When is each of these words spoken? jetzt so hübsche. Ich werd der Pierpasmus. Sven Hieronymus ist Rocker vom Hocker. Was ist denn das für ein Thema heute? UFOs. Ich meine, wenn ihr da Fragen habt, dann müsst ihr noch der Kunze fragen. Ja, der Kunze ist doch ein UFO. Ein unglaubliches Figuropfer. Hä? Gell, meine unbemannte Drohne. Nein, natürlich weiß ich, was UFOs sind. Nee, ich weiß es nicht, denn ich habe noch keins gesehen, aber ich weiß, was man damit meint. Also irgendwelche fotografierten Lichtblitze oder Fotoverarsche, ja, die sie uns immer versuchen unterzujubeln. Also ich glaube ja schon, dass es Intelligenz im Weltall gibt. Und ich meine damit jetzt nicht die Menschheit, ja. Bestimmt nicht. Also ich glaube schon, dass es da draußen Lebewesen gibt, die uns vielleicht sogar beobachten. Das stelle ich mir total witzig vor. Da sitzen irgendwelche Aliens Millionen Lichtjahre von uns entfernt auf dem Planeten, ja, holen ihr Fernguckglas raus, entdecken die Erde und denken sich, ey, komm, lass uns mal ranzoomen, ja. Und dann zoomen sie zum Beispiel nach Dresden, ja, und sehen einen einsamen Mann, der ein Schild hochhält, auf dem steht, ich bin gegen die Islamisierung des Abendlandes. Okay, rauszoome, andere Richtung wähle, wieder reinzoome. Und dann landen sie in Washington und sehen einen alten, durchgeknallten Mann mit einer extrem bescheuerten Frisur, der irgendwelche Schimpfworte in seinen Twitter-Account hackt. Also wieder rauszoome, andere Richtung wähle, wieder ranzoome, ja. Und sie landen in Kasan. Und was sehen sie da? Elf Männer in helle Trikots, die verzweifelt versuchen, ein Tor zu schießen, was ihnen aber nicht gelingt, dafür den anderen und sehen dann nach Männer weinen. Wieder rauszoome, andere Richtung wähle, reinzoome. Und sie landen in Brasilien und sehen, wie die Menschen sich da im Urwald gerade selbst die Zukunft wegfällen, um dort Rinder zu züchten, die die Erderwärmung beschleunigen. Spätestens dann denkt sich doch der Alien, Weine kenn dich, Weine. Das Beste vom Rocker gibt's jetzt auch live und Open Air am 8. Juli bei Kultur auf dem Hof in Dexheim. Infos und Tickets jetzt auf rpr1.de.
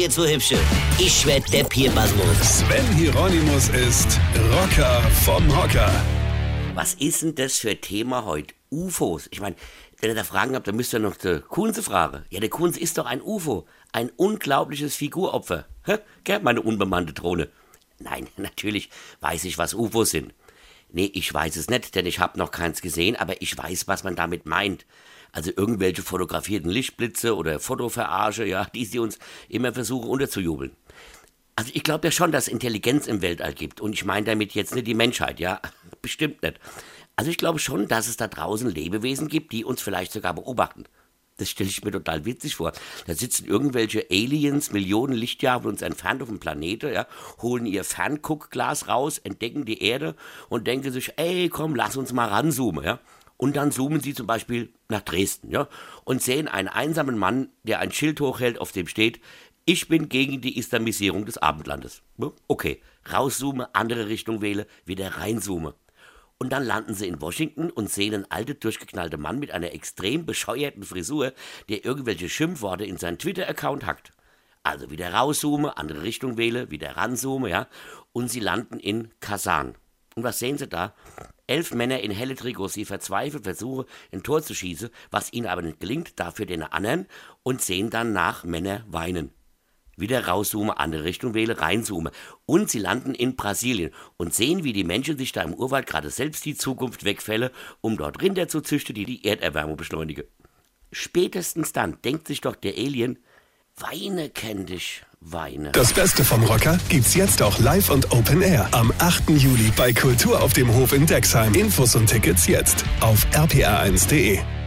jetzt 0.00 0.14
so 0.14 0.26
hübsche. 0.26 0.58
Ich 0.98 1.26
werd 1.26 1.52
der 1.52 1.64
Pierpasmus. 1.64 2.60
Sven 2.60 2.86
Hieronymus 2.96 3.68
ist 3.68 4.18
Rocker 4.50 5.02
vom 5.24 5.46
Hocker. 5.54 5.92
Was 6.74 6.94
ist 6.94 7.20
denn 7.20 7.34
das 7.34 7.58
für 7.58 7.70
ein 7.70 7.80
Thema 7.82 8.24
heute? 8.24 8.54
UFOs. 8.70 9.28
Ich 9.30 9.42
meine, 9.42 9.56
wenn 10.00 10.08
ihr 10.08 10.14
da 10.14 10.24
Fragen 10.24 10.54
habt, 10.54 10.66
dann 10.66 10.76
müsst 10.76 10.94
ihr 10.94 11.00
noch 11.00 11.16
der 11.16 11.40
Kunze 11.40 11.82
fragen. 11.82 12.24
Ja, 12.30 12.40
der 12.40 12.48
Kunze 12.48 12.80
ist 12.80 12.96
doch 12.96 13.04
ein 13.04 13.20
UFO. 13.20 13.66
Ein 13.92 14.10
unglaubliches 14.16 14.96
Figuropfer. 14.96 15.66
Hä? 15.84 15.98
Gell, 16.24 16.40
meine 16.40 16.62
unbemannte 16.62 17.12
Drohne. 17.12 17.48
Nein, 17.98 18.26
natürlich 18.38 18.88
weiß 19.20 19.44
ich, 19.44 19.58
was 19.58 19.74
UFOs 19.74 20.10
sind. 20.10 20.32
Nee, 20.92 21.10
ich 21.14 21.32
weiß 21.32 21.56
es 21.56 21.68
nicht, 21.68 21.94
denn 21.94 22.06
ich 22.06 22.18
habe 22.18 22.38
noch 22.38 22.50
keins 22.50 22.82
gesehen, 22.82 23.16
aber 23.16 23.40
ich 23.42 23.56
weiß, 23.56 23.86
was 23.86 24.04
man 24.04 24.16
damit 24.16 24.46
meint. 24.46 24.86
Also 25.32 25.52
irgendwelche 25.56 26.02
fotografierten 26.02 26.70
Lichtblitze 26.70 27.36
oder 27.36 27.60
Fotoverarsche, 27.60 28.44
ja, 28.44 28.64
die 28.74 28.84
sie 28.84 28.98
uns 28.98 29.18
immer 29.48 29.72
versuchen 29.72 30.08
unterzujubeln. 30.08 30.72
Also 31.54 31.70
ich 31.74 31.82
glaube 31.82 32.08
ja 32.08 32.12
schon, 32.12 32.32
dass 32.32 32.46
es 32.46 32.52
Intelligenz 32.52 33.06
im 33.06 33.22
Weltall 33.22 33.52
gibt. 33.52 33.80
Und 33.80 33.92
ich 33.92 34.04
meine 34.04 34.26
damit 34.26 34.54
jetzt 34.54 34.74
nicht 34.74 34.86
die 34.86 34.94
Menschheit, 34.94 35.38
ja. 35.38 35.60
Bestimmt 36.02 36.42
nicht. 36.42 36.58
Also 37.16 37.30
ich 37.30 37.36
glaube 37.36 37.58
schon, 37.58 37.86
dass 37.86 38.08
es 38.08 38.16
da 38.16 38.28
draußen 38.28 38.70
Lebewesen 38.70 39.28
gibt, 39.28 39.52
die 39.52 39.64
uns 39.64 39.82
vielleicht 39.82 40.12
sogar 40.12 40.34
beobachten. 40.34 40.84
Das 41.40 41.48
stelle 41.48 41.70
ich 41.70 41.82
mir 41.82 41.90
total 41.90 42.26
witzig 42.26 42.56
vor. 42.56 42.72
Da 43.06 43.14
sitzen 43.14 43.46
irgendwelche 43.46 44.06
Aliens 44.10 44.72
Millionen 44.72 45.14
Lichtjahre 45.14 45.62
von 45.62 45.72
uns 45.72 45.82
entfernt 45.82 46.22
auf 46.22 46.28
dem 46.28 46.38
Planeten, 46.38 46.92
ja, 46.92 47.06
holen 47.40 47.64
ihr 47.64 47.82
Fernguckglas 47.82 48.88
raus, 48.88 49.18
entdecken 49.18 49.64
die 49.64 49.82
Erde 49.82 50.16
und 50.50 50.66
denken 50.66 50.92
sich, 50.92 51.14
ey, 51.16 51.48
komm, 51.48 51.74
lass 51.74 51.96
uns 51.96 52.12
mal 52.12 52.28
ranzoomen, 52.28 52.84
ja. 52.84 53.00
Und 53.38 53.56
dann 53.56 53.72
zoomen 53.72 54.00
sie 54.00 54.12
zum 54.12 54.26
Beispiel 54.26 54.70
nach 54.90 55.00
Dresden, 55.00 55.50
ja, 55.50 55.66
und 56.04 56.22
sehen 56.22 56.46
einen 56.46 56.68
einsamen 56.68 57.16
Mann, 57.16 57.48
der 57.62 57.80
ein 57.80 57.90
Schild 57.90 58.20
hochhält, 58.20 58.60
auf 58.60 58.72
dem 58.72 58.86
steht, 58.86 59.18
ich 59.64 59.88
bin 59.88 60.08
gegen 60.08 60.40
die 60.40 60.58
Islamisierung 60.58 61.24
des 61.24 61.38
Abendlandes. 61.38 62.02
Okay, 62.48 62.82
rauszoome, 63.10 63.74
andere 63.74 64.08
Richtung 64.08 64.42
wähle, 64.42 64.66
wieder 64.84 65.16
reinzoome. 65.16 65.74
Und 66.42 66.50
dann 66.50 66.64
landen 66.64 66.94
sie 66.94 67.06
in 67.06 67.20
Washington 67.20 67.70
und 67.70 67.90
sehen 67.90 68.14
einen 68.14 68.30
alten, 68.30 68.58
durchgeknallten 68.58 69.20
Mann 69.20 69.38
mit 69.38 69.50
einer 69.50 69.74
extrem 69.74 70.24
bescheuerten 70.24 70.84
Frisur, 70.84 71.34
der 71.68 71.84
irgendwelche 71.84 72.30
Schimpfworte 72.30 72.86
in 72.86 72.96
seinen 72.96 73.18
Twitter-Account 73.18 73.84
hackt. 73.84 74.12
Also 74.62 74.90
wieder 74.90 75.12
rauszoome, 75.12 75.76
andere 75.76 76.02
Richtung 76.02 76.38
wähle, 76.38 76.70
wieder 76.70 76.96
ranzoome, 76.96 77.50
ja. 77.50 77.68
Und 78.12 78.30
sie 78.30 78.40
landen 78.40 78.80
in 78.80 79.10
Kasan. 79.20 79.74
Und 80.16 80.24
was 80.24 80.38
sehen 80.38 80.56
sie 80.56 80.66
da? 80.66 80.94
Elf 81.46 81.74
Männer 81.74 82.00
in 82.00 82.10
helle 82.10 82.36
Trikots, 82.36 82.72
die 82.72 82.86
verzweifelt 82.86 83.44
versuchen, 83.44 83.84
ein 84.10 84.22
Tor 84.22 84.42
zu 84.42 84.54
schießen, 84.54 84.88
was 85.10 85.32
ihnen 85.34 85.46
aber 85.46 85.60
nicht 85.60 85.80
gelingt, 85.80 86.18
dafür 86.18 86.46
den 86.46 86.62
anderen 86.62 87.06
und 87.42 87.60
sehen 87.60 87.90
dann 87.90 88.14
nach 88.14 88.44
Männer 88.44 88.84
weinen. 88.88 89.30
Wieder 90.00 90.26
rauszoome, 90.26 90.78
andere 90.78 91.04
Richtung 91.04 91.34
wähle, 91.34 91.60
reinzoome. 91.60 92.10
Und 92.46 92.70
sie 92.70 92.78
landen 92.78 93.14
in 93.14 93.36
Brasilien 93.36 93.92
und 94.16 94.34
sehen, 94.34 94.64
wie 94.64 94.72
die 94.72 94.84
Menschen 94.84 95.18
sich 95.18 95.32
da 95.32 95.42
im 95.42 95.54
Urwald 95.54 95.86
gerade 95.86 96.10
selbst 96.10 96.44
die 96.44 96.56
Zukunft 96.56 97.04
wegfällen, 97.04 97.50
um 97.80 97.96
dort 97.96 98.20
Rinder 98.22 98.48
zu 98.48 98.60
züchten, 98.60 98.94
die 98.94 99.04
die 99.04 99.24
Erderwärmung 99.24 99.76
beschleunigen. 99.76 100.24
Spätestens 100.92 101.72
dann 101.72 101.98
denkt 102.02 102.26
sich 102.26 102.40
doch 102.40 102.56
der 102.56 102.74
Alien, 102.76 103.18
Weine 103.76 104.28
kenn 104.28 104.66
dich, 104.66 105.02
Weine. 105.20 105.72
Das 105.72 105.92
Beste 105.92 106.24
vom 106.24 106.44
Rocker 106.44 106.78
gibt's 106.88 107.14
jetzt 107.14 107.42
auch 107.42 107.58
live 107.58 107.90
und 107.90 108.12
Open 108.12 108.42
Air 108.42 108.68
am 108.72 108.92
8. 108.98 109.30
Juli 109.30 109.72
bei 109.76 109.92
Kultur 109.92 110.42
auf 110.42 110.52
dem 110.52 110.72
Hof 110.74 110.92
in 110.92 111.06
Dexheim. 111.06 111.54
Infos 111.54 111.94
und 111.94 112.06
Tickets 112.06 112.46
jetzt 112.46 112.84
auf 113.00 113.26
rpr1.de. 113.32 114.59